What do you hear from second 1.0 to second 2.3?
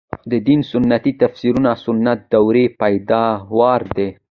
تفسیرونه سنت